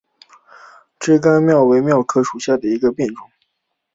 [0.99, 3.29] 翅柄蓼为蓼科蓼属下的一个种。